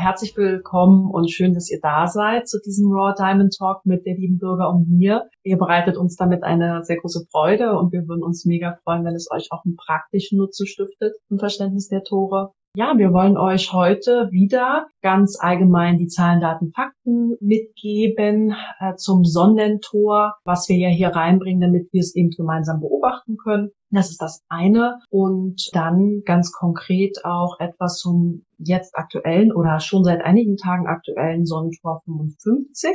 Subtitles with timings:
[0.00, 4.14] Herzlich willkommen und schön, dass ihr da seid zu diesem Raw Diamond Talk mit der
[4.14, 5.28] lieben Bürger und mir.
[5.42, 9.14] Ihr bereitet uns damit eine sehr große Freude und wir würden uns mega freuen, wenn
[9.14, 12.54] es euch auch einen praktischen Nutzen stiftet im Verständnis der Tore.
[12.76, 19.24] Ja, wir wollen euch heute wieder ganz allgemein die Zahlen, Daten, Fakten mitgeben äh, zum
[19.24, 23.70] Sonnentor, was wir ja hier reinbringen, damit wir es eben gemeinsam beobachten können.
[23.90, 25.00] Das ist das eine.
[25.10, 31.46] Und dann ganz konkret auch etwas zum jetzt aktuellen oder schon seit einigen Tagen aktuellen
[31.46, 32.92] Sonnentor 55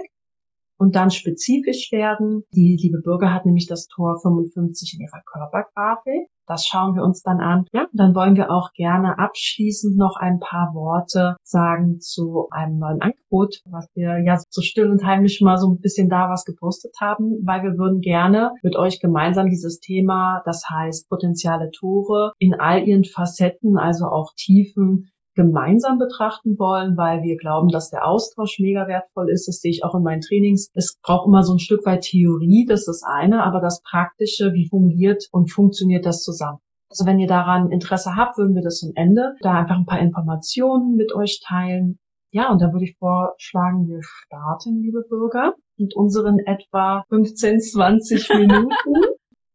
[0.77, 2.43] und dann spezifisch werden.
[2.53, 6.29] Die liebe Bürger hat nämlich das Tor 55 in ihrer Körpergrafik.
[6.47, 7.65] Das schauen wir uns dann an.
[7.73, 13.01] Ja, dann wollen wir auch gerne abschließend noch ein paar Worte sagen zu einem neuen
[13.01, 16.95] Angebot, was wir ja so still und heimlich mal so ein bisschen da was gepostet
[17.01, 22.53] haben, weil wir würden gerne mit euch gemeinsam dieses Thema, das heißt potenziale Tore in
[22.53, 28.59] all ihren Facetten, also auch Tiefen, gemeinsam betrachten wollen, weil wir glauben, dass der Austausch
[28.59, 29.47] mega wertvoll ist.
[29.47, 30.69] Das sehe ich auch in meinen Trainings.
[30.73, 34.53] Es braucht immer so ein Stück weit Theorie, das ist das eine, aber das Praktische,
[34.53, 36.59] wie fungiert und funktioniert das zusammen?
[36.89, 39.99] Also wenn ihr daran Interesse habt, würden wir das zum Ende da einfach ein paar
[39.99, 41.99] Informationen mit euch teilen.
[42.31, 48.29] Ja, und da würde ich vorschlagen, wir starten, liebe Bürger, mit unseren etwa 15, 20
[48.35, 48.69] Minuten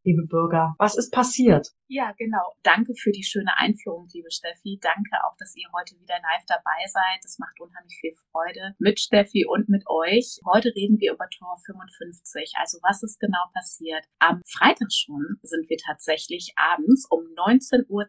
[0.05, 0.75] liebe Bürger?
[0.79, 1.73] Was ist passiert?
[1.89, 2.55] Ja, genau.
[2.63, 4.79] Danke für die schöne Einführung, liebe Steffi.
[4.81, 7.21] Danke auch, dass ihr heute wieder live dabei seid.
[7.23, 10.41] Das macht unheimlich viel Freude mit Steffi und mit euch.
[10.47, 12.53] Heute reden wir über Tor 55.
[12.59, 14.05] Also was ist genau passiert?
[14.19, 18.05] Am Freitag schon sind wir tatsächlich abends um 19.42 Uhr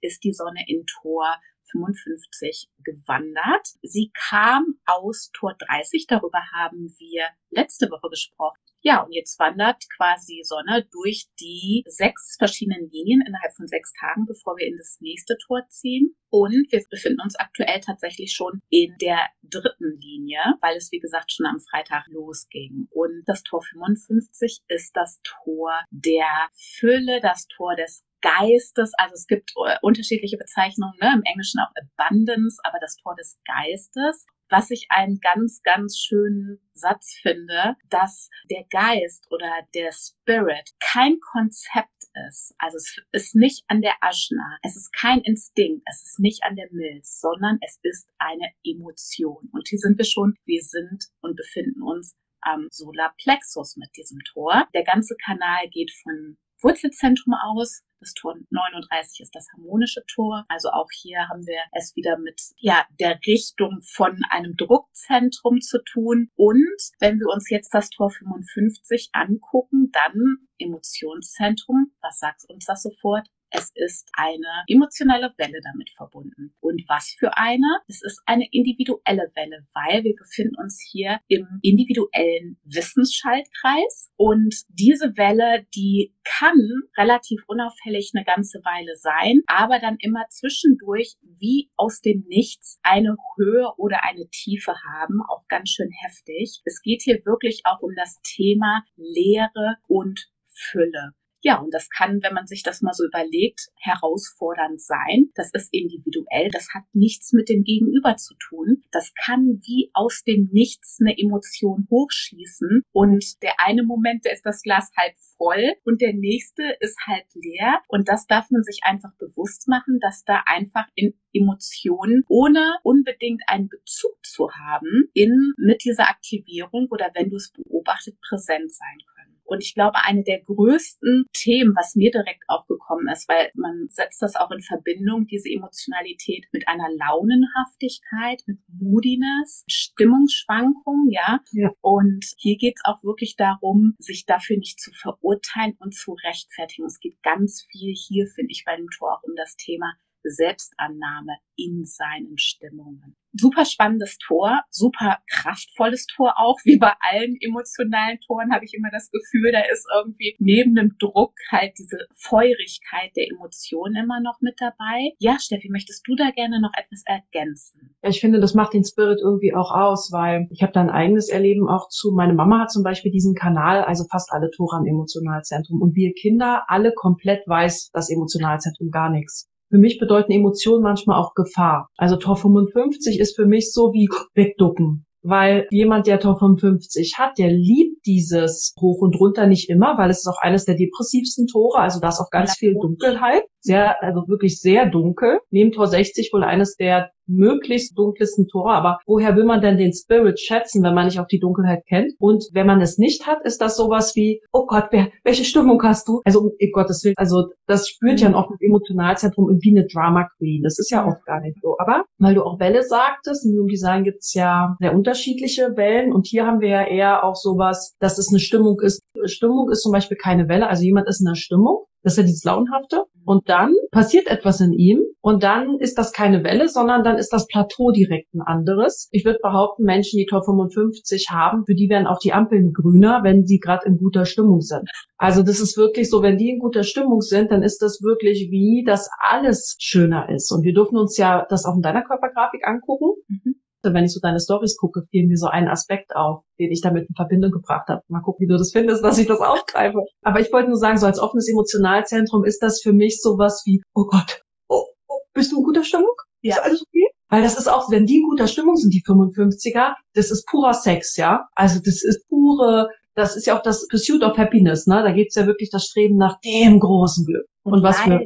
[0.00, 1.36] ist die Sonne in Tor
[1.70, 3.68] 55 gewandert.
[3.82, 8.58] Sie kam aus Tor 30, darüber haben wir letzte Woche gesprochen.
[8.86, 14.26] Ja, und jetzt wandert quasi Sonne durch die sechs verschiedenen Linien innerhalb von sechs Tagen,
[14.26, 16.14] bevor wir in das nächste Tor ziehen.
[16.28, 21.32] Und wir befinden uns aktuell tatsächlich schon in der dritten Linie, weil es, wie gesagt,
[21.32, 22.88] schon am Freitag losging.
[22.90, 29.26] Und das Tor 55 ist das Tor der Fülle, das Tor des Geistes, also es
[29.26, 31.12] gibt äh, unterschiedliche Bezeichnungen, ne?
[31.14, 36.60] im Englischen auch Abundance, aber das Tor des Geistes was ich einen ganz, ganz schönen
[36.72, 41.88] Satz finde, dass der Geist oder der Spirit kein Konzept
[42.28, 42.54] ist.
[42.58, 46.56] Also es ist nicht an der Aschna, es ist kein Instinkt, es ist nicht an
[46.56, 49.48] der Milz, sondern es ist eine Emotion.
[49.52, 54.68] Und hier sind wir schon, wir sind und befinden uns am Solarplexus mit diesem Tor.
[54.74, 57.82] Der ganze Kanal geht von Wurzelzentrum aus.
[58.00, 60.44] Das Tor 39 ist das harmonische Tor.
[60.48, 65.82] Also auch hier haben wir es wieder mit ja, der Richtung von einem Druckzentrum zu
[65.82, 66.28] tun.
[66.36, 71.92] Und wenn wir uns jetzt das Tor 55 angucken, dann Emotionszentrum.
[72.02, 73.26] Was sagt uns das sofort?
[73.56, 76.52] Es ist eine emotionale Welle damit verbunden.
[76.58, 77.78] Und was für eine?
[77.86, 84.10] Es ist eine individuelle Welle, weil wir befinden uns hier im individuellen Wissensschaltkreis.
[84.16, 86.58] Und diese Welle, die kann
[86.96, 93.16] relativ unauffällig eine ganze Weile sein, aber dann immer zwischendurch wie aus dem Nichts eine
[93.36, 96.60] Höhe oder eine Tiefe haben, auch ganz schön heftig.
[96.64, 101.14] Es geht hier wirklich auch um das Thema Lehre und Fülle.
[101.46, 105.30] Ja, und das kann, wenn man sich das mal so überlegt, herausfordernd sein.
[105.34, 106.48] Das ist individuell.
[106.50, 108.82] Das hat nichts mit dem Gegenüber zu tun.
[108.90, 112.84] Das kann wie aus dem Nichts eine Emotion hochschießen.
[112.92, 117.26] Und der eine Moment, da ist das Glas halb voll und der nächste ist halb
[117.34, 117.82] leer.
[117.88, 123.42] Und das darf man sich einfach bewusst machen, dass da einfach in Emotionen, ohne unbedingt
[123.48, 128.96] einen Bezug zu haben, in, mit dieser Aktivierung oder wenn du es beobachtet, präsent sein
[129.06, 129.13] können.
[129.44, 133.88] Und ich glaube, eine der größten Themen, was mir direkt auch gekommen ist, weil man
[133.90, 141.40] setzt das auch in Verbindung, diese Emotionalität mit einer Launenhaftigkeit, mit Moodiness, Stimmungsschwankungen, ja.
[141.52, 141.70] ja.
[141.80, 146.86] Und hier geht es auch wirklich darum, sich dafür nicht zu verurteilen und zu rechtfertigen.
[146.86, 151.36] Es geht ganz viel hier, finde ich, bei dem Tor auch um das Thema Selbstannahme
[151.56, 153.16] in seinen Stimmungen.
[153.36, 156.58] Super spannendes Tor, super kraftvolles Tor auch.
[156.64, 160.96] Wie bei allen emotionalen Toren habe ich immer das Gefühl, da ist irgendwie neben dem
[160.98, 165.12] Druck halt diese Feurigkeit der Emotionen immer noch mit dabei.
[165.18, 167.96] Ja, Steffi, möchtest du da gerne noch etwas ergänzen?
[168.02, 170.90] Ja, ich finde, das macht den Spirit irgendwie auch aus, weil ich habe da ein
[170.90, 172.12] eigenes Erleben auch zu.
[172.12, 175.82] Meine Mama hat zum Beispiel diesen Kanal, also fast alle Tore am Emotionalzentrum.
[175.82, 179.50] Und wir Kinder alle komplett weiß das Emotionalzentrum gar nichts.
[179.74, 181.88] Für mich bedeuten Emotionen manchmal auch Gefahr.
[181.96, 187.38] Also Tor 55 ist für mich so wie wegducken weil jemand, der Tor 55 hat,
[187.38, 191.46] der liebt dieses Hoch und runter nicht immer, weil es ist auch eines der depressivsten
[191.46, 195.38] Tore, also da ist auch ganz viel Dunkelheit, sehr, also wirklich sehr dunkel.
[195.50, 198.72] Neben Tor 60 wohl eines der möglichst dunkelsten Tore.
[198.72, 202.12] Aber woher will man denn den Spirit schätzen, wenn man nicht auch die Dunkelheit kennt?
[202.18, 205.82] Und wenn man es nicht hat, ist das sowas wie, oh Gott, wer, welche Stimmung
[205.82, 206.20] hast du?
[206.24, 210.62] Also um Gottes Willen, also das spürt ja auch im Emotionalzentrum wie eine Drama Queen.
[210.62, 211.76] Das ist ja oft gar nicht so.
[211.78, 216.12] Aber weil du auch Welle sagtest, im Human Design gibt es ja sehr unterschiedliche Wellen
[216.12, 219.00] und hier haben wir ja eher auch sowas, dass es eine Stimmung ist.
[219.24, 222.22] Stimmung ist zum Beispiel keine Welle, also jemand ist in einer Stimmung das ist ja
[222.24, 223.04] dieses Launhafte.
[223.24, 227.32] Und dann passiert etwas in ihm und dann ist das keine Welle, sondern dann ist
[227.32, 229.08] das Plateau direkt ein anderes.
[229.12, 233.20] Ich würde behaupten, Menschen, die Tor 55 haben, für die werden auch die Ampeln grüner,
[233.22, 234.90] wenn sie gerade in guter Stimmung sind.
[235.16, 238.48] Also das ist wirklich so, wenn die in guter Stimmung sind, dann ist das wirklich
[238.50, 240.52] wie, dass alles schöner ist.
[240.52, 243.14] Und wir dürfen uns ja das auch in deiner Körpergrafik angucken.
[243.28, 243.54] Mhm
[243.92, 247.08] wenn ich so deine Stories gucke, fiel mir so ein Aspekt auf, den ich damit
[247.08, 248.00] in Verbindung gebracht habe.
[248.08, 249.98] Mal gucken, wie du das findest, dass ich das aufgreife.
[250.22, 253.82] Aber ich wollte nur sagen, so als offenes Emotionalzentrum ist das für mich sowas wie,
[253.94, 256.14] oh Gott, oh, oh, bist du in guter Stimmung?
[256.40, 256.56] Ja.
[256.56, 257.08] Ist alles okay?
[257.28, 260.74] Weil das ist auch, wenn die in guter Stimmung sind, die 55er, das ist purer
[260.74, 261.46] Sex, ja.
[261.54, 265.02] Also das ist pure, das ist ja auch das Pursuit of Happiness, ne?
[265.02, 267.46] Da geht's ja wirklich das Streben nach dem großen Glück.
[267.62, 268.20] Und, und was für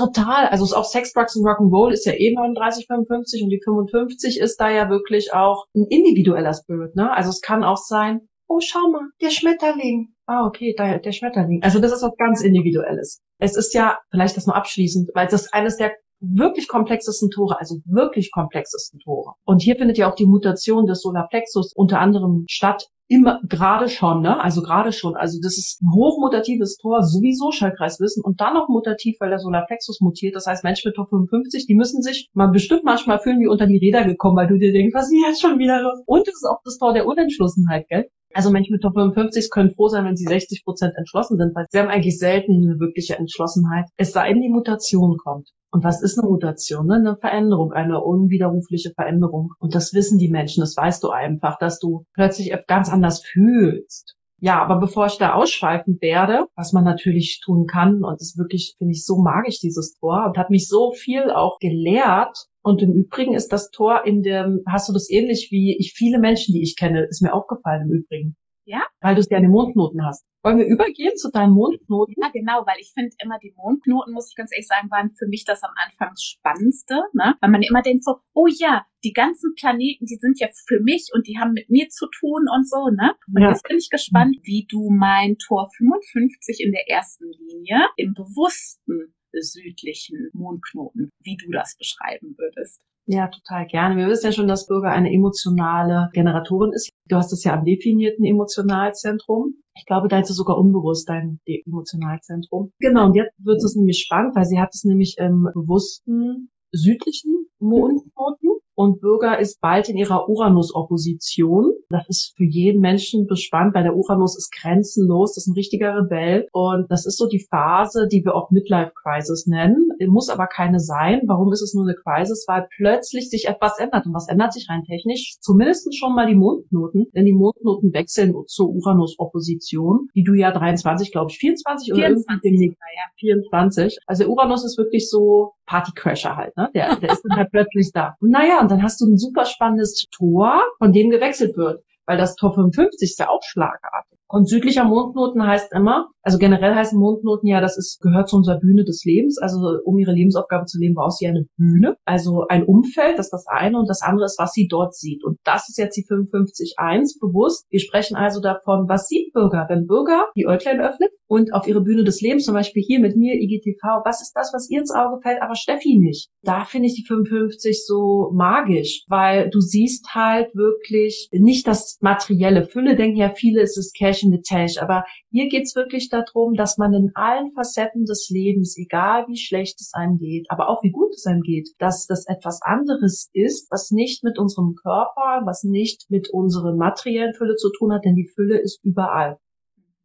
[0.00, 0.46] Total.
[0.46, 4.40] Also ist auch Sex, Drugs und Rock'n'Roll ist ja eh 39, 55 und die 55
[4.40, 7.12] ist da ja wirklich auch ein individueller Spirit, ne?
[7.14, 10.14] Also es kann auch sein, oh, schau mal, der Schmetterling.
[10.26, 11.62] Ah, okay, da, der Schmetterling.
[11.62, 13.20] Also das ist was ganz Individuelles.
[13.38, 17.58] Es ist ja, vielleicht das nur abschließend, weil das ist eines der wirklich komplexesten Tore,
[17.58, 19.34] also wirklich komplexesten Tore.
[19.44, 24.22] Und hier findet ja auch die Mutation des Solarplexus unter anderem statt, immer gerade schon,
[24.22, 24.40] ne?
[24.40, 25.16] Also gerade schon.
[25.16, 30.00] Also das ist ein hochmutatives Tor, sowieso Schaltkreiswissen und dann noch mutativ, weil der Solarplexus
[30.00, 30.36] mutiert.
[30.36, 33.66] Das heißt, Menschen mit Tor 55, die müssen sich mal bestimmt manchmal fühlen wie unter
[33.66, 36.00] die Räder gekommen, weil du dir denkst, was ist jetzt schon wieder los?
[36.06, 38.08] Und es ist auch das Tor der Unentschlossenheit, gell?
[38.32, 41.66] Also Menschen mit Top 55 können froh sein, wenn sie 60 Prozent entschlossen sind, weil
[41.68, 43.86] sie haben eigentlich selten eine wirkliche Entschlossenheit.
[43.96, 45.50] Es sei denn, die Mutation kommt.
[45.72, 46.86] Und was ist eine Mutation?
[46.86, 46.96] Ne?
[46.96, 49.52] Eine Veränderung, eine unwiderrufliche Veränderung.
[49.58, 54.16] Und das wissen die Menschen, das weißt du einfach, dass du plötzlich ganz anders fühlst.
[54.42, 58.74] Ja, aber bevor ich da ausschweifend werde, was man natürlich tun kann, und das wirklich,
[58.78, 62.46] finde ich, so mag ich dieses Tor und hat mich so viel auch gelehrt.
[62.62, 66.18] Und im Übrigen ist das Tor in dem, hast du das ähnlich wie ich viele
[66.18, 68.36] Menschen, die ich kenne, ist mir aufgefallen im Übrigen.
[68.70, 68.86] Ja?
[69.00, 70.24] Weil du es ja in den Mondnoten hast.
[70.44, 72.14] Wollen wir übergehen zu deinen Mondknoten?
[72.16, 75.26] Ja, genau, weil ich finde immer die Mondknoten, muss ich ganz ehrlich sagen, waren für
[75.26, 77.34] mich das am Anfang Spannendste, ne?
[77.40, 81.08] Weil man immer denkt so, oh ja, die ganzen Planeten, die sind ja für mich
[81.12, 83.12] und die haben mit mir zu tun und so, ne?
[83.34, 83.50] Und ja.
[83.50, 89.12] jetzt bin ich gespannt, wie du mein Tor 55 in der ersten Linie im bewussten
[89.32, 92.80] südlichen Mondknoten, wie du das beschreiben würdest.
[93.06, 93.96] Ja, total gerne.
[93.96, 96.90] Wir wissen ja schon, dass Bürger eine emotionale Generatorin ist.
[97.08, 99.54] Du hast es ja am definierten Emotionalzentrum.
[99.76, 102.72] Ich glaube, da ist es sogar unbewusst, dein Emotionalzentrum.
[102.78, 107.46] Genau, und jetzt wird es nämlich spannend, weil sie hat es nämlich im bewussten südlichen
[107.58, 108.50] Mondknoten
[108.80, 111.74] und Bürger ist bald in ihrer Uranus-Opposition.
[111.90, 115.94] Das ist für jeden Menschen bespannt, weil der Uranus ist grenzenlos, das ist ein richtiger
[115.94, 119.90] Rebell und das ist so die Phase, die wir auch Midlife-Crisis nennen.
[120.08, 121.20] Muss aber keine sein.
[121.26, 122.46] Warum ist es nur eine Crisis?
[122.48, 124.06] Weil plötzlich sich etwas ändert.
[124.06, 125.36] Und was ändert sich rein technisch?
[125.40, 131.12] Zumindest schon mal die Mondknoten, denn die Mondknoten wechseln zur Uranus-Opposition, die du ja 23,
[131.12, 133.02] glaube ich, 24 oder 24 irgendwie ja.
[133.18, 133.98] 24.
[134.06, 136.68] Also Uranus ist wirklich so Partycrasher halt, ne?
[136.74, 138.16] Der, der ist dann halt plötzlich da.
[138.20, 142.18] Und naja, und dann hast du ein super spannendes Tor, von dem gewechselt wird, weil
[142.18, 144.18] das Tor 55 ist ja auch schlagartig.
[144.32, 148.60] Und südlicher Mondknoten heißt immer, also generell heißen Mondknoten ja, das ist, gehört zu unserer
[148.60, 149.38] Bühne des Lebens.
[149.38, 151.96] Also um ihre Lebensaufgabe zu leben, braucht sie eine Bühne.
[152.04, 153.76] Also ein Umfeld, das ist das eine.
[153.76, 155.24] Und das andere ist, was sie dort sieht.
[155.24, 157.66] Und das ist jetzt die 55.1 bewusst.
[157.70, 159.66] Wir sprechen also davon, was sieht Bürger?
[159.68, 163.16] Wenn Bürger die Äuglein öffnet und auf ihre Bühne des Lebens, zum Beispiel hier mit
[163.16, 166.28] mir, IGTV, was ist das, was ihr ins Auge fällt, aber Steffi nicht?
[166.42, 172.64] Da finde ich die 55 so magisch, weil du siehst halt wirklich nicht das materielle
[172.64, 176.76] Fülle, denken ja viele, es ist Cash the Tash, aber hier geht's wirklich darum, dass
[176.76, 180.90] man in allen Facetten des Lebens, egal wie schlecht es einem geht, aber auch wie
[180.90, 185.64] gut es einem geht, dass das etwas anderes ist, was nicht mit unserem Körper, was
[185.64, 189.38] nicht mit unserer materiellen Fülle zu tun hat, denn die Fülle ist überall.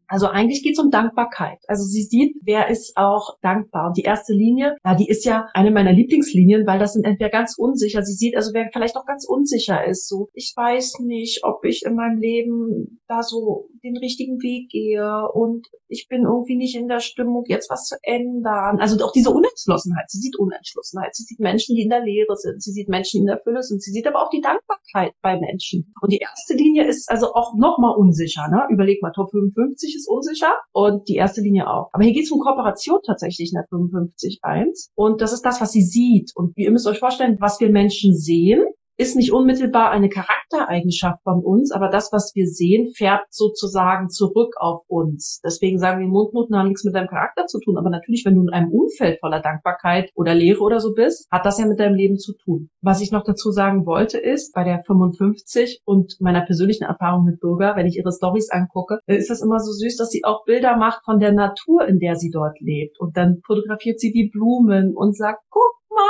[0.07, 1.57] Also eigentlich geht es um Dankbarkeit.
[1.67, 3.87] Also sie sieht, wer ist auch dankbar.
[3.87, 7.29] Und die erste Linie, ja, die ist ja eine meiner Lieblingslinien, weil das sind entweder
[7.29, 8.03] ganz unsicher.
[8.03, 10.07] Sie sieht also, wer vielleicht auch ganz unsicher ist.
[10.07, 15.27] So, ich weiß nicht, ob ich in meinem Leben da so den richtigen Weg gehe
[15.33, 18.79] und ich bin irgendwie nicht in der Stimmung, jetzt was zu ändern.
[18.79, 20.09] Also auch diese Unentschlossenheit.
[20.09, 21.15] Sie sieht Unentschlossenheit.
[21.15, 22.61] Sie sieht Menschen, die in der Leere sind.
[22.61, 23.81] Sie sieht Menschen, die in der Fülle sind.
[23.81, 25.93] Sie sieht aber auch die Dankbarkeit bei Menschen.
[26.01, 28.47] Und die erste Linie ist also auch nochmal unsicher.
[28.49, 28.65] Ne?
[28.69, 31.89] Überleg mal, Top 55 ist unsicher und die erste Linie auch.
[31.93, 34.89] Aber hier geht es um Kooperation tatsächlich in der 55.1.
[34.95, 36.31] Und das ist das, was sie sieht.
[36.35, 38.65] Und ihr müsst euch vorstellen, was wir Menschen sehen,
[38.97, 44.55] ist nicht unmittelbar eine Charaktereigenschaft von uns, aber das, was wir sehen, färbt sozusagen zurück
[44.57, 45.41] auf uns.
[45.43, 48.41] Deswegen sagen wir, Mundnoten haben nichts mit deinem Charakter zu tun, aber natürlich, wenn du
[48.41, 51.95] in einem Umfeld voller Dankbarkeit oder Lehre oder so bist, hat das ja mit deinem
[51.95, 52.69] Leben zu tun.
[52.81, 57.39] Was ich noch dazu sagen wollte, ist, bei der 55 und meiner persönlichen Erfahrung mit
[57.39, 60.77] Bürger, wenn ich ihre Stories angucke, ist das immer so süß, dass sie auch Bilder
[60.77, 62.99] macht von der Natur, in der sie dort lebt.
[62.99, 66.05] Und dann fotografiert sie die Blumen und sagt, guck mal.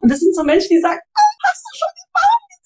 [0.00, 2.05] Und das sind so Menschen, die sagen, oh, hast du schon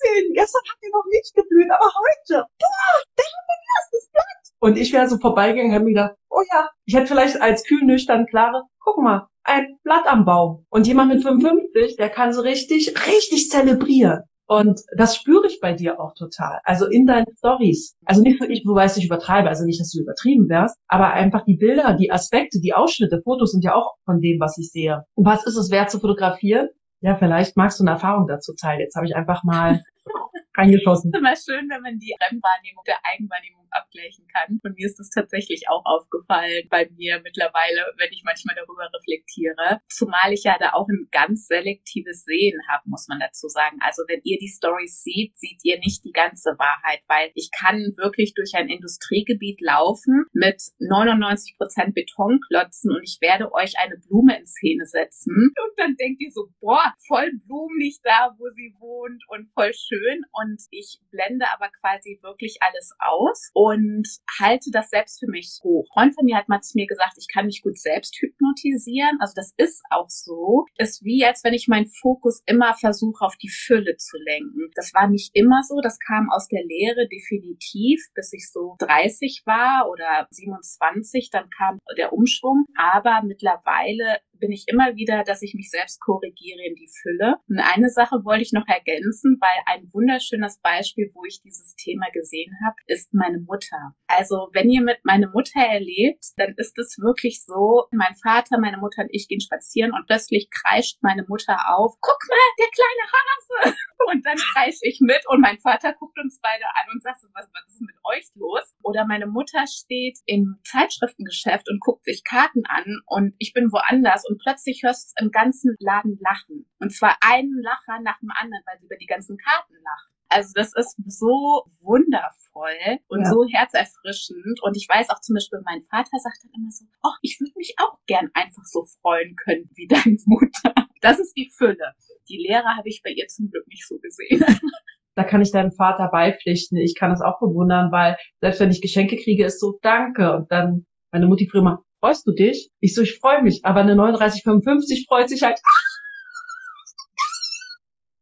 [0.02, 0.32] die Baum gesehen?
[0.34, 4.40] Gestern hat die noch nicht geblüht, aber heute, boah, der hat mein erstes Blatt.
[4.60, 7.84] Und ich wäre so vorbeigegangen habe mir gedacht, oh ja, ich hätte vielleicht als kühl
[7.84, 10.66] nüchtern klare, guck mal, ein Blatt am Baum.
[10.68, 14.24] Und jemand mit 55, der kann so richtig, richtig zelebrieren.
[14.50, 16.58] Und das spüre ich bei dir auch total.
[16.64, 17.94] Also in deinen Stories.
[18.04, 21.44] Also nicht ich, du weißt, ich übertreibe, also nicht, dass du übertrieben wärst, aber einfach
[21.44, 25.04] die Bilder, die Aspekte, die Ausschnitte, Fotos sind ja auch von dem, was ich sehe.
[25.14, 26.68] Und was ist es wert zu fotografieren?
[27.00, 28.80] Ja, vielleicht magst du eine Erfahrung dazu teilen.
[28.80, 29.82] Jetzt habe ich einfach mal
[30.56, 31.10] reingeschossen.
[31.12, 34.60] Es ist immer schön, wenn man die Fremdwahrnehmung der Eigenwahrnehmung abgleichen kann.
[34.62, 39.80] Und mir ist das tatsächlich auch aufgefallen bei mir mittlerweile, wenn ich manchmal darüber reflektiere.
[39.88, 43.78] Zumal ich ja da auch ein ganz selektives Sehen habe, muss man dazu sagen.
[43.80, 47.78] Also wenn ihr die Stories seht, seht ihr nicht die ganze Wahrheit, weil ich kann
[47.96, 54.38] wirklich durch ein Industriegebiet laufen mit 99 Prozent Betonklotzen und ich werde euch eine Blume
[54.38, 55.34] in Szene setzen.
[55.34, 60.24] Und dann denkt ihr so, boah, voll blumig da, wo sie wohnt und voll schön.
[60.32, 64.08] Und ich blende aber quasi wirklich alles aus und
[64.40, 65.84] halte das selbst für mich hoch.
[65.94, 69.18] Ein Freund von mir hat mal zu mir gesagt, ich kann mich gut selbst hypnotisieren.
[69.20, 70.64] Also das ist auch so.
[70.78, 74.70] Ist wie, als wenn ich meinen Fokus immer versuche, auf die Fülle zu lenken.
[74.74, 75.76] Das war nicht immer so.
[75.82, 81.28] Das kam aus der Lehre definitiv, bis ich so 30 war oder 27.
[81.30, 82.64] Dann kam der Umschwung.
[82.76, 87.36] Aber mittlerweile bin ich immer wieder, dass ich mich selbst korrigiere in die Fülle.
[87.48, 92.06] Und eine Sache wollte ich noch ergänzen, weil ein wunderschönes Beispiel, wo ich dieses Thema
[92.12, 93.94] gesehen habe, ist meine Mutter.
[94.06, 98.78] Also wenn ihr mit meiner Mutter erlebt, dann ist es wirklich so, mein Vater, meine
[98.78, 103.04] Mutter und ich gehen spazieren und plötzlich kreischt meine Mutter auf, guck mal, der kleine
[103.12, 103.76] Hase.
[104.06, 107.46] Und dann kreische ich mit und mein Vater guckt uns beide an und sagt, was,
[107.52, 108.74] was ist mit euch los?
[108.82, 114.24] Oder meine Mutter steht im Zeitschriftengeschäft und guckt sich Karten an und ich bin woanders
[114.30, 116.66] und plötzlich hörst du im ganzen Laden lachen.
[116.78, 120.14] Und zwar einen Lacher nach dem anderen, weil sie über die ganzen Karten lachen.
[120.28, 123.30] Also das ist so wundervoll und ja.
[123.30, 124.62] so herzerfrischend.
[124.62, 127.52] Und ich weiß auch zum Beispiel, mein Vater sagt dann immer so, oh, ich würde
[127.56, 130.86] mich auch gern einfach so freuen können wie deine Mutter.
[131.00, 131.94] Das ist die Fülle.
[132.28, 134.44] Die Lehre habe ich bei ihr zum Glück nicht so gesehen.
[135.16, 136.78] Da kann ich deinem Vater beipflichten.
[136.78, 140.32] Ich kann das auch bewundern, weil selbst wenn ich Geschenke kriege, ist so Danke.
[140.34, 142.70] Und dann meine Mutti früher immer, freust du dich?
[142.80, 143.64] Ich so, ich freue mich.
[143.64, 145.60] Aber eine 3955 freut sich halt.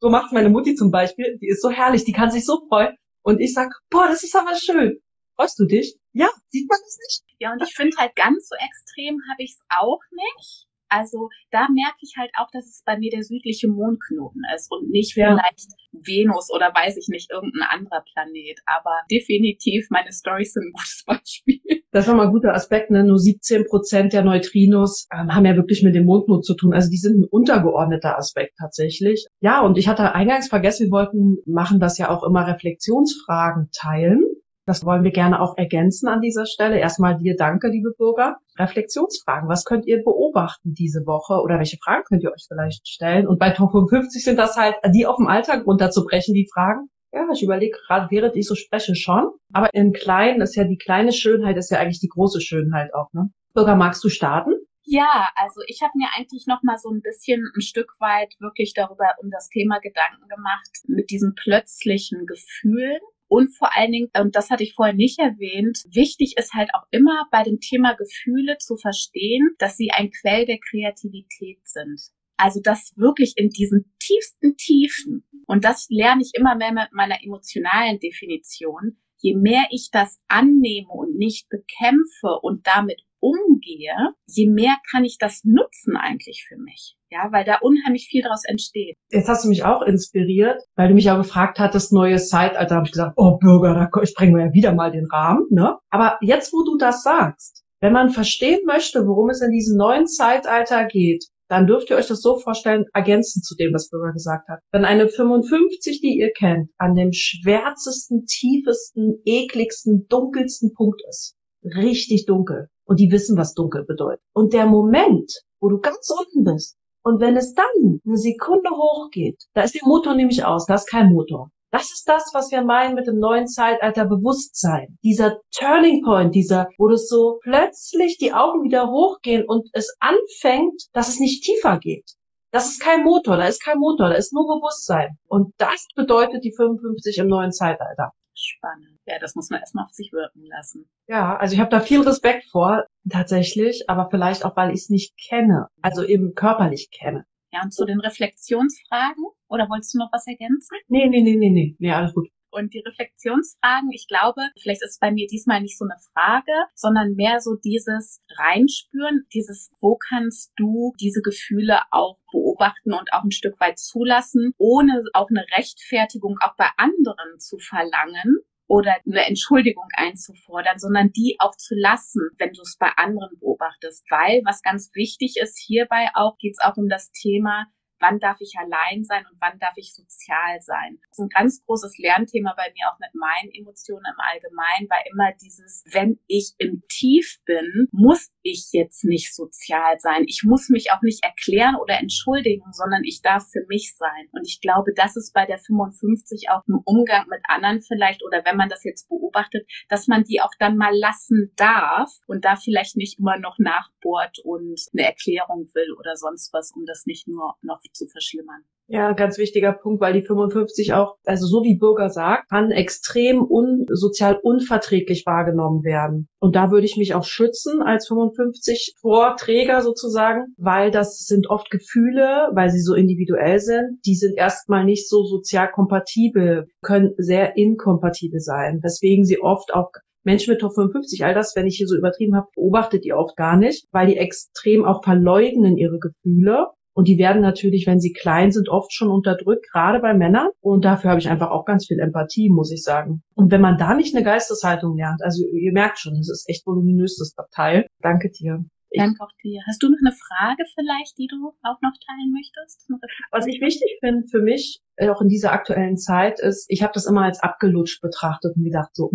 [0.00, 1.38] So macht meine Mutti zum Beispiel.
[1.42, 2.04] Die ist so herrlich.
[2.04, 2.96] Die kann sich so freuen.
[3.22, 5.00] Und ich sag, boah, das ist aber schön.
[5.34, 5.96] Freust du dich?
[6.12, 7.24] Ja, sieht man das nicht?
[7.40, 10.67] Ja, und ich finde halt ganz so extrem habe ich es auch nicht.
[10.88, 14.90] Also da merke ich halt auch, dass es bei mir der südliche Mondknoten ist und
[14.90, 15.30] nicht ja.
[15.30, 18.58] vielleicht Venus oder weiß ich nicht, irgendein anderer Planet.
[18.66, 21.60] Aber definitiv, meine Stories sind ein gutes Beispiel.
[21.90, 23.02] Das ist nochmal ein guter Aspekt, ne?
[23.02, 26.74] Nur 17 Prozent der Neutrinos ähm, haben ja wirklich mit dem Mondknoten zu tun.
[26.74, 29.26] Also die sind ein untergeordneter Aspekt tatsächlich.
[29.40, 34.22] Ja, und ich hatte eingangs vergessen, wir wollten machen das ja auch immer Reflexionsfragen teilen.
[34.68, 36.78] Das wollen wir gerne auch ergänzen an dieser Stelle.
[36.78, 38.36] Erstmal dir danke, liebe Bürger.
[38.58, 39.48] Reflexionsfragen.
[39.48, 43.26] Was könnt ihr beobachten diese Woche oder welche Fragen könnt ihr euch vielleicht stellen?
[43.26, 46.90] Und bei Top 55 sind das halt, die auf dem Alltag runterzubrechen, die Fragen.
[47.14, 49.30] Ja, ich überlege gerade, während ich so spreche schon.
[49.54, 53.10] Aber im Kleinen ist ja die kleine Schönheit, ist ja eigentlich die große Schönheit auch,
[53.14, 53.30] ne?
[53.54, 54.52] Bürger, magst du starten?
[54.84, 58.74] Ja, also ich habe mir eigentlich noch mal so ein bisschen ein Stück weit wirklich
[58.74, 64.34] darüber um das Thema Gedanken gemacht mit diesen plötzlichen Gefühlen und vor allen Dingen, und
[64.34, 68.56] das hatte ich vorher nicht erwähnt, wichtig ist halt auch immer bei dem Thema Gefühle
[68.58, 72.00] zu verstehen, dass sie ein Quell der Kreativität sind.
[72.36, 77.22] Also das wirklich in diesen tiefsten Tiefen, und das lerne ich immer mehr mit meiner
[77.22, 84.76] emotionalen Definition, je mehr ich das annehme und nicht bekämpfe und damit umgehe, je mehr
[84.90, 86.96] kann ich das nutzen eigentlich für mich.
[87.10, 88.96] Ja, weil da unheimlich viel daraus entsteht.
[89.10, 92.86] Jetzt hast du mich auch inspiriert, weil du mich auch gefragt hattest, neues Zeitalter, habe
[92.86, 95.78] ich gesagt, oh Bürger, da sprengen wir ja wieder mal den Rahmen, ne?
[95.88, 100.06] Aber jetzt, wo du das sagst, wenn man verstehen möchte, worum es in diesem neuen
[100.06, 104.48] Zeitalter geht, dann dürft ihr euch das so vorstellen, ergänzend zu dem, was Bürger gesagt
[104.48, 104.60] hat.
[104.70, 112.26] Wenn eine 55, die ihr kennt, an dem schwärzesten, tiefesten, ekligsten, dunkelsten Punkt ist, richtig
[112.26, 114.22] dunkel, und die wissen, was dunkel bedeutet.
[114.32, 119.44] Und der Moment, wo du ganz unten bist, und wenn es dann eine Sekunde hochgeht,
[119.54, 121.50] da ist der Motor nämlich aus, da ist kein Motor.
[121.70, 124.98] Das ist das, was wir meinen mit dem neuen Zeitalter Bewusstsein.
[125.04, 130.84] Dieser Turning Point, dieser, wo das so plötzlich die Augen wieder hochgehen und es anfängt,
[130.94, 132.10] dass es nicht tiefer geht.
[132.50, 135.18] Das ist kein Motor, da ist kein Motor, da ist nur Bewusstsein.
[135.28, 138.12] Und das bedeutet die 55 im neuen Zeitalter.
[138.40, 138.98] Spannend.
[139.06, 140.88] Ja, das muss man erstmal auf sich wirken lassen.
[141.08, 144.90] Ja, also ich habe da viel Respekt vor, tatsächlich, aber vielleicht auch, weil ich es
[144.90, 147.24] nicht kenne, also eben körperlich kenne.
[147.52, 149.24] Ja, und zu den Reflexionsfragen?
[149.48, 150.76] Oder wolltest du noch was ergänzen?
[150.88, 152.28] Nee, nee, nee, nee, nee, nee, alles gut.
[152.58, 157.14] Und die Reflexionsfragen, ich glaube, vielleicht ist bei mir diesmal nicht so eine Frage, sondern
[157.14, 163.30] mehr so dieses Reinspüren, dieses, wo kannst du diese Gefühle auch beobachten und auch ein
[163.30, 168.38] Stück weit zulassen, ohne auch eine Rechtfertigung auch bei anderen zu verlangen,
[168.68, 174.04] oder eine Entschuldigung einzufordern, sondern die auch zu lassen, wenn du es bei anderen beobachtest.
[174.10, 177.66] Weil was ganz wichtig ist hierbei auch, geht es auch um das Thema,
[178.00, 180.98] wann darf ich allein sein und wann darf ich sozial sein.
[181.08, 185.02] Das ist ein ganz großes Lernthema bei mir auch mit meinen Emotionen im Allgemeinen, weil
[185.12, 190.24] immer dieses, wenn ich im Tief bin, muss ich jetzt nicht sozial sein.
[190.26, 194.28] Ich muss mich auch nicht erklären oder entschuldigen, sondern ich darf für mich sein.
[194.32, 198.44] Und ich glaube, das ist bei der 55 auch im Umgang mit anderen vielleicht oder
[198.44, 202.56] wenn man das jetzt beobachtet, dass man die auch dann mal lassen darf und da
[202.56, 207.28] vielleicht nicht immer noch nachbohrt und eine Erklärung will oder sonst was, um das nicht
[207.28, 208.62] nur noch zu verschlimmern.
[208.90, 213.42] Ja, ganz wichtiger Punkt, weil die 55 auch, also so wie Bürger sagt, kann extrem
[213.42, 216.26] un, sozial unverträglich wahrgenommen werden.
[216.40, 221.70] Und da würde ich mich auch schützen als 55 Vorträger sozusagen, weil das sind oft
[221.70, 227.58] Gefühle, weil sie so individuell sind, die sind erstmal nicht so sozial kompatibel, können sehr
[227.58, 229.90] inkompatibel sein, weswegen sie oft auch
[230.24, 233.36] Menschen mit Top 55, all das, wenn ich hier so übertrieben habe, beobachtet ihr oft
[233.36, 238.12] gar nicht, weil die extrem auch verleugnen ihre Gefühle und die werden natürlich, wenn sie
[238.12, 240.48] klein sind, oft schon unterdrückt, gerade bei Männern.
[240.60, 243.22] Und dafür habe ich einfach auch ganz viel Empathie, muss ich sagen.
[243.36, 246.66] Und wenn man da nicht eine Geisteshaltung lernt, also ihr merkt schon, das ist echt
[246.66, 247.86] voluminös, das Teil.
[248.02, 248.64] Danke dir.
[248.92, 249.60] Danke auch dir.
[249.68, 252.90] Hast du noch eine Frage vielleicht, die du auch noch teilen möchtest?
[253.30, 256.94] Was ich wichtig finde für mich, äh, auch in dieser aktuellen Zeit, ist, ich habe
[256.94, 259.08] das immer als abgelutscht betrachtet und gedacht, so,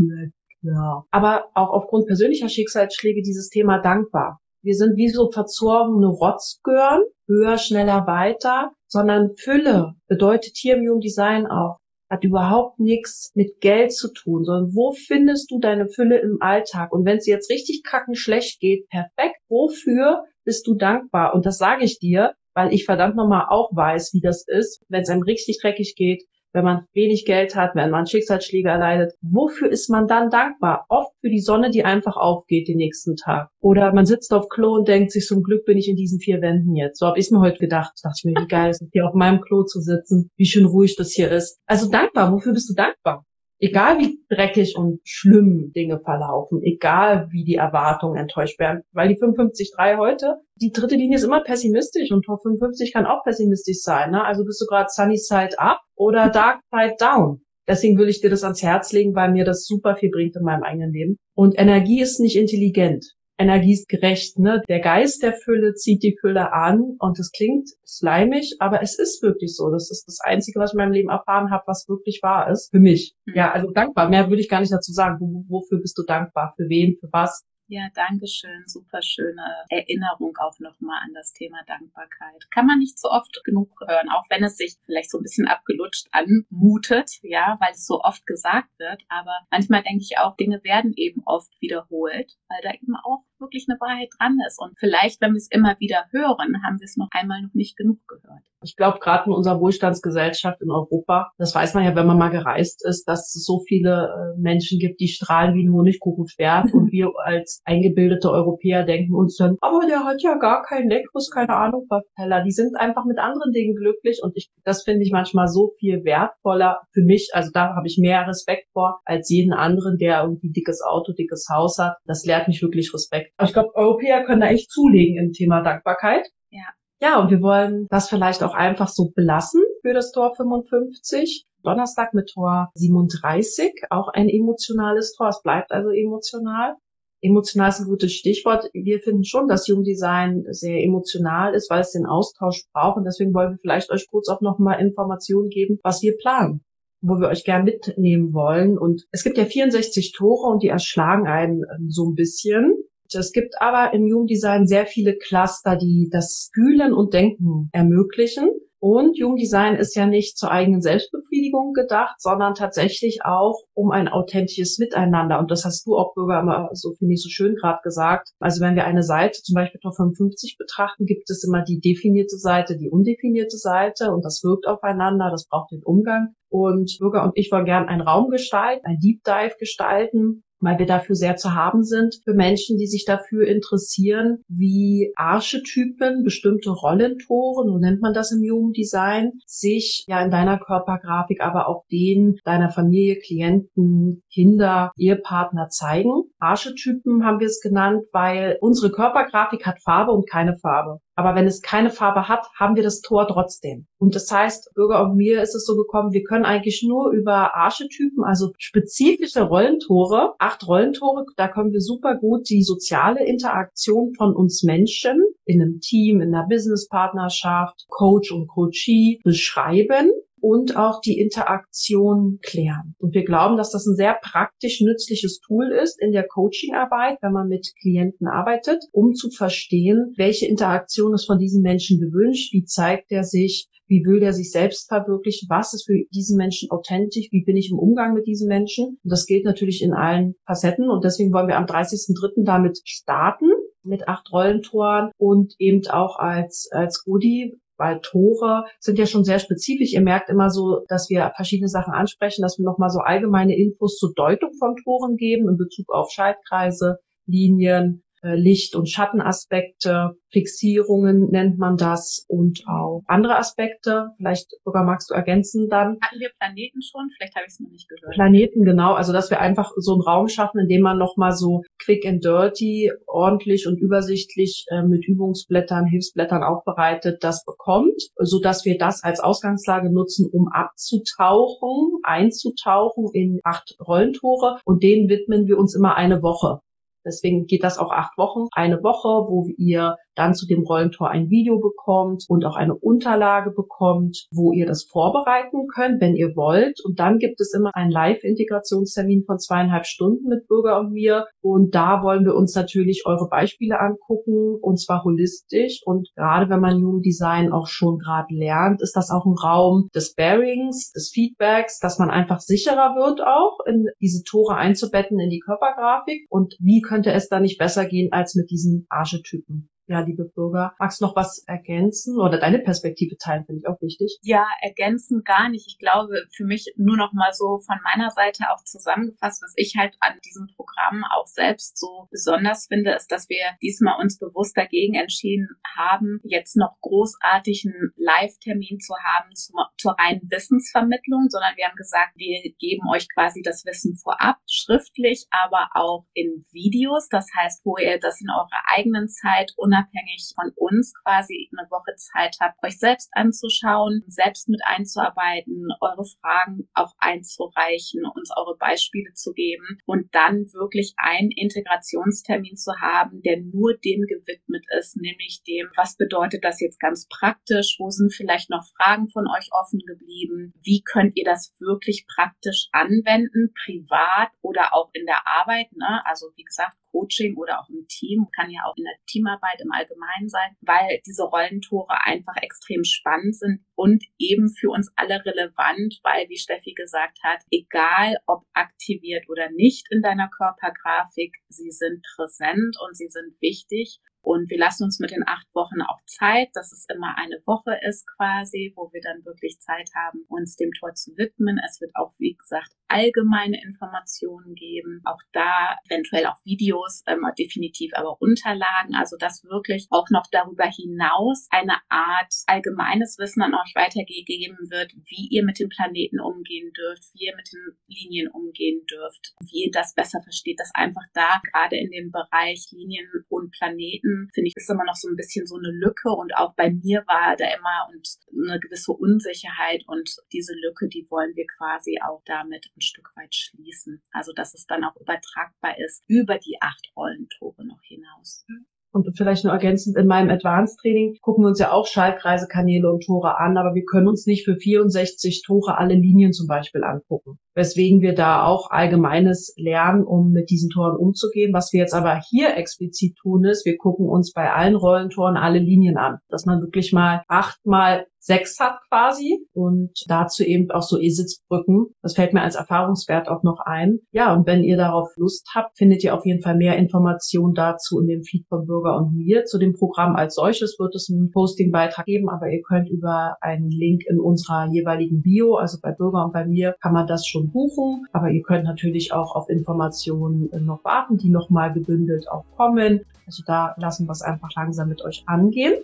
[0.62, 1.04] ja.
[1.12, 4.40] Aber auch aufgrund persönlicher Schicksalsschläge dieses Thema dankbar.
[4.64, 11.02] Wir sind wie so verzogene Rotzgören, höher, schneller, weiter, sondern Fülle bedeutet hier im Human
[11.02, 16.20] Design auch, hat überhaupt nichts mit Geld zu tun, sondern wo findest du deine Fülle
[16.20, 16.94] im Alltag?
[16.94, 21.36] Und wenn es jetzt richtig kacken schlecht geht, perfekt, wofür bist du dankbar?
[21.36, 25.02] Und das sage ich dir, weil ich verdammt nochmal auch weiß, wie das ist, wenn
[25.02, 26.24] es einem richtig dreckig geht,
[26.54, 30.86] wenn man wenig Geld hat, wenn man Schicksalsschläge erleidet, wofür ist man dann dankbar?
[30.90, 33.50] Oft für die Sonne, die einfach aufgeht den nächsten Tag.
[33.60, 36.42] Oder man sitzt auf Klo und denkt sich, zum Glück bin ich in diesen vier
[36.42, 37.00] Wänden jetzt.
[37.00, 37.94] So habe ich mir heute gedacht.
[38.02, 40.46] Da dachte ich mir, wie geil ist es, hier auf meinem Klo zu sitzen, wie
[40.46, 41.60] schön ruhig das hier ist.
[41.66, 43.26] Also dankbar, wofür bist du dankbar?
[43.64, 49.16] Egal wie dreckig und schlimm Dinge verlaufen, egal wie die Erwartungen enttäuscht werden, weil die
[49.16, 54.12] 55.3 heute, die dritte Linie ist immer pessimistisch und Top 55 kann auch pessimistisch sein.
[54.12, 54.24] Ne?
[54.24, 57.42] Also bist du gerade Sunny Side Up oder Dark Side Down.
[57.66, 60.44] Deswegen will ich dir das ans Herz legen, weil mir das super viel bringt in
[60.44, 61.18] meinem eigenen Leben.
[61.34, 63.06] Und Energie ist nicht intelligent.
[63.38, 64.62] Energie ist gerecht, ne?
[64.70, 69.24] Der Geist der Fülle zieht die Fülle an und es klingt schleimig, aber es ist
[69.24, 69.72] wirklich so.
[69.72, 72.70] Das ist das Einzige, was ich in meinem Leben erfahren habe, was wirklich wahr ist.
[72.72, 73.16] Für mich.
[73.26, 73.34] Mhm.
[73.36, 74.10] Ja, also dankbar.
[74.10, 75.46] Mehr würde ich gar nicht dazu sagen.
[75.50, 76.54] Wofür bist du dankbar?
[76.56, 76.98] Für wen?
[77.00, 77.44] Für was?
[77.68, 78.64] Ja, danke schön.
[78.68, 82.52] Super schöne Erinnerung auch nochmal an das Thema Dankbarkeit.
[82.52, 85.48] Kann man nicht so oft genug hören, auch wenn es sich vielleicht so ein bisschen
[85.48, 89.04] abgelutscht anmutet, ja, weil es so oft gesagt wird.
[89.08, 93.68] Aber manchmal denke ich auch, Dinge werden eben oft wiederholt, weil da eben auch wirklich
[93.70, 94.60] eine Wahrheit dran ist.
[94.60, 97.78] Und vielleicht, wenn wir es immer wieder hören, haben wir es noch einmal noch nicht
[97.78, 98.42] genug gehört.
[98.64, 102.30] Ich glaube, gerade in unserer Wohlstandsgesellschaft in Europa, das weiß man ja, wenn man mal
[102.30, 106.92] gereist ist, dass es so viele äh, Menschen gibt, die strahlen wie ein Honigkuchenpferd und
[106.92, 111.56] wir als eingebildete Europäer denken uns dann, aber der hat ja gar kein leckeres, keine
[111.56, 112.44] Ahnung was Teller.
[112.44, 116.04] Die sind einfach mit anderen Dingen glücklich und ich, das finde ich manchmal so viel
[116.04, 117.32] wertvoller für mich.
[117.34, 121.48] Also da habe ich mehr Respekt vor als jeden anderen, der irgendwie dickes Auto, dickes
[121.52, 121.98] Haus hat.
[122.06, 126.30] Das lehrt mich wirklich Respekt ich glaube, Europäer können da echt zulegen im Thema Dankbarkeit.
[126.50, 126.66] Ja.
[127.02, 131.46] Ja, und wir wollen das vielleicht auch einfach so belassen für das Tor 55.
[131.62, 135.30] Donnerstag mit Tor 37, auch ein emotionales Tor.
[135.30, 136.76] Es bleibt also emotional.
[137.22, 138.70] Emotional ist ein gutes Stichwort.
[138.74, 142.98] Wir finden schon, dass Jugenddesign sehr emotional ist, weil es den Austausch braucht.
[142.98, 146.62] Und deswegen wollen wir vielleicht euch kurz auch nochmal Informationen geben, was wir planen
[147.06, 148.78] wo wir euch gern mitnehmen wollen.
[148.78, 152.76] Und es gibt ja 64 Tore und die erschlagen einen ähm, so ein bisschen.
[153.20, 158.50] Es gibt aber im Jugenddesign sehr viele Cluster, die das Fühlen und Denken ermöglichen.
[158.86, 164.78] Und Jugenddesign ist ja nicht zur eigenen Selbstbefriedigung gedacht, sondern tatsächlich auch um ein authentisches
[164.78, 165.40] Miteinander.
[165.40, 168.32] Und das hast du auch, Bürger, immer so finde ich so schön gerade gesagt.
[168.42, 172.36] Also wenn wir eine Seite, zum Beispiel Top 55 betrachten, gibt es immer die definierte
[172.36, 176.36] Seite, die undefinierte Seite und das wirkt aufeinander, das braucht den Umgang.
[176.50, 180.86] Und Bürger und ich wollen gern einen Raum gestalten, ein Deep Dive gestalten, weil wir
[180.86, 187.66] dafür sehr zu haben sind für Menschen, die sich dafür interessieren, wie Archetypen, bestimmte Rollentore,
[187.66, 192.70] so nennt man das im Jugenddesign, sich ja in deiner Körpergrafik, aber auch den deiner
[192.70, 196.24] Familie, Klienten, Kinder, Ehepartner zeigen.
[196.44, 201.00] Archetypen haben wir es genannt, weil unsere Körpergrafik hat Farbe und keine Farbe.
[201.16, 203.86] Aber wenn es keine Farbe hat, haben wir das Tor trotzdem.
[204.00, 207.56] Und das heißt, Bürger und mir ist es so gekommen, wir können eigentlich nur über
[207.56, 214.36] Archetypen, also spezifische Rollentore, acht Rollentore, da können wir super gut die soziale Interaktion von
[214.36, 220.12] uns Menschen in einem Team, in einer Businesspartnerschaft, Coach und Coachee beschreiben
[220.44, 222.96] und auch die Interaktion klären.
[222.98, 227.32] Und wir glauben, dass das ein sehr praktisch nützliches Tool ist in der Coachingarbeit, wenn
[227.32, 232.66] man mit Klienten arbeitet, um zu verstehen, welche Interaktion ist von diesen Menschen gewünscht, wie
[232.66, 237.30] zeigt er sich, wie will der sich selbst verwirklichen, was ist für diesen Menschen authentisch,
[237.32, 238.98] wie bin ich im Umgang mit diesen Menschen.
[239.02, 242.44] Und das gilt natürlich in allen Facetten und deswegen wollen wir am 30.03.
[242.44, 243.48] damit starten
[243.84, 249.40] mit acht Rollentoren und eben auch als, als Goodie weil Tore sind ja schon sehr
[249.40, 249.92] spezifisch.
[249.92, 253.98] Ihr merkt immer so, dass wir verschiedene Sachen ansprechen, dass wir nochmal so allgemeine Infos
[253.98, 261.58] zur Deutung von Toren geben in Bezug auf Schaltkreise, Linien, Licht- und Schattenaspekte, Fixierungen nennt
[261.58, 264.10] man das und auch andere Aspekte.
[264.18, 265.98] Vielleicht sogar magst du ergänzen dann.
[266.02, 267.10] Hatten wir Planeten schon?
[267.16, 268.14] Vielleicht habe ich es noch nicht gehört.
[268.14, 268.94] Planeten, genau.
[268.94, 272.24] Also dass wir einfach so einen Raum schaffen, in dem man nochmal so quick and
[272.24, 279.04] dirty, ordentlich und übersichtlich äh, mit Übungsblättern, Hilfsblättern aufbereitet das bekommt, so dass wir das
[279.04, 285.96] als Ausgangslage nutzen, um abzutauchen, einzutauchen in acht Rollentore und denen widmen wir uns immer
[285.96, 286.60] eine Woche.
[287.06, 288.48] Deswegen geht das auch acht Wochen.
[288.52, 293.52] Eine Woche, wo ihr dann zu dem Rollentor ein Video bekommt und auch eine Unterlage
[293.52, 296.80] bekommt, wo ihr das vorbereiten könnt, wenn ihr wollt.
[296.84, 301.26] Und dann gibt es immer einen Live-Integrationstermin von zweieinhalb Stunden mit Bürger und mir.
[301.42, 305.82] Und da wollen wir uns natürlich eure Beispiele angucken und zwar holistisch.
[305.86, 309.90] Und gerade wenn man Human Design auch schon gerade lernt, ist das auch ein Raum
[309.94, 315.30] des Bearings, des Feedbacks, dass man einfach sicherer wird auch in diese Tore einzubetten in
[315.30, 316.26] die Körpergrafik.
[316.30, 319.70] Und wie könnte es da nicht besser gehen als mit diesen Archetypen?
[319.88, 320.74] Ja, liebe Bürger.
[320.80, 324.18] Magst du noch was ergänzen oder deine Perspektive teilen, finde ich auch wichtig.
[324.22, 325.68] Ja, ergänzen gar nicht.
[325.68, 329.76] Ich glaube, für mich nur noch mal so von meiner Seite auch zusammengefasst, was ich
[329.78, 334.56] halt an diesem Programm auch selbst so besonders finde, ist, dass wir diesmal uns bewusst
[334.56, 341.68] dagegen entschieden haben, jetzt noch großartigen Live-Termin zu haben zum, zur reinen Wissensvermittlung, sondern wir
[341.68, 347.10] haben gesagt, wir geben euch quasi das Wissen vorab, schriftlich, aber auch in Videos.
[347.10, 351.70] Das heißt, wo ihr das in eurer eigenen Zeit und unabhängig von uns quasi eine
[351.70, 358.58] Woche Zeit habt, euch selbst anzuschauen, selbst mit einzuarbeiten, eure Fragen auch einzureichen, uns eure
[358.58, 364.98] Beispiele zu geben und dann wirklich einen Integrationstermin zu haben, der nur dem gewidmet ist,
[364.98, 369.50] nämlich dem, was bedeutet das jetzt ganz praktisch, wo sind vielleicht noch Fragen von euch
[369.52, 375.72] offen geblieben, wie könnt ihr das wirklich praktisch anwenden, privat oder auch in der Arbeit,
[375.74, 376.02] ne?
[376.06, 379.72] also wie gesagt, Coaching oder auch im Team, kann ja auch in der Teamarbeit im
[379.72, 386.00] Allgemeinen sein, weil diese Rollentore einfach extrem spannend sind und eben für uns alle relevant,
[386.04, 392.06] weil, wie Steffi gesagt hat, egal ob aktiviert oder nicht in deiner Körpergrafik, sie sind
[392.16, 394.00] präsent und sie sind wichtig.
[394.24, 397.78] Und wir lassen uns mit den acht Wochen auch Zeit, dass es immer eine Woche
[397.86, 401.60] ist quasi, wo wir dann wirklich Zeit haben, uns dem Tor zu widmen.
[401.68, 405.02] Es wird auch, wie gesagt, allgemeine Informationen geben.
[405.04, 408.96] Auch da eventuell auch Videos, ähm, definitiv aber Unterlagen.
[408.96, 414.94] Also dass wirklich auch noch darüber hinaus eine Art allgemeines Wissen an euch weitergegeben wird,
[414.94, 419.66] wie ihr mit dem Planeten umgehen dürft, wie ihr mit den Linien umgehen dürft, wie
[419.66, 424.48] ihr das besser versteht, dass einfach da gerade in dem Bereich Linien und Planeten, finde
[424.48, 427.36] ich, ist immer noch so ein bisschen so eine Lücke und auch bei mir war
[427.38, 432.72] da immer und eine gewisse Unsicherheit und diese Lücke, die wollen wir quasi auch damit
[432.76, 434.02] ein Stück weit schließen.
[434.12, 438.46] Also dass es dann auch übertragbar ist über die acht Rollentore noch hinaus.
[438.94, 442.92] Und vielleicht nur ergänzend, in meinem Advanced Training gucken wir uns ja auch Schaltkreise, Kanäle
[442.92, 446.84] und Tore an, aber wir können uns nicht für 64 Tore alle Linien zum Beispiel
[446.84, 447.40] angucken.
[447.56, 451.54] Weswegen wir da auch allgemeines lernen, um mit diesen Toren umzugehen.
[451.54, 455.60] Was wir jetzt aber hier explizit tun, ist, wir gucken uns bei allen Rollentoren alle
[455.60, 456.20] Linien an.
[456.30, 461.88] Dass man wirklich mal achtmal sechs hat quasi und dazu eben auch so E-Sitzbrücken.
[462.02, 464.00] Das fällt mir als Erfahrungswert auch noch ein.
[464.12, 468.00] Ja, und wenn ihr darauf Lust habt, findet ihr auf jeden Fall mehr Informationen dazu
[468.00, 469.44] in dem Feed von Bürger und mir.
[469.44, 473.70] Zu dem Programm als solches wird es einen Posting-Beitrag geben, aber ihr könnt über einen
[473.70, 477.52] Link in unserer jeweiligen Bio, also bei Bürger und bei mir, kann man das schon
[477.52, 478.06] buchen.
[478.14, 483.02] Aber ihr könnt natürlich auch auf Informationen noch warten, die nochmal gebündelt auch kommen.
[483.26, 485.76] Also da lassen wir es einfach langsam mit euch angehen.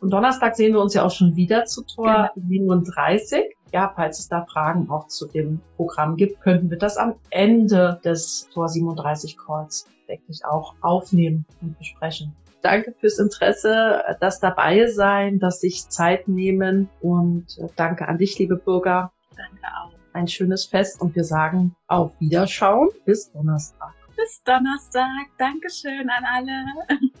[0.00, 2.48] Und Donnerstag sehen wir uns ja auch schon wieder zu Tor genau.
[2.48, 3.44] 37.
[3.72, 8.00] Ja, falls es da Fragen auch zu dem Programm gibt, könnten wir das am Ende
[8.04, 12.34] des Tor 37 Calls, denke ich, auch aufnehmen und besprechen.
[12.62, 18.38] Danke fürs Interesse, das dabei sein, das sich Zeit nehmen und äh, danke an dich,
[18.38, 19.12] liebe Bürger.
[19.36, 19.92] Danke auch.
[20.12, 22.90] Ein schönes Fest und wir sagen auf Wiederschauen.
[23.04, 23.94] Bis Donnerstag.
[24.16, 25.28] Bis Donnerstag.
[25.38, 26.64] Dankeschön an alle.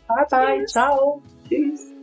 [0.08, 0.66] Bye bye.
[0.66, 1.22] Ciao.
[1.48, 1.99] Tschüss.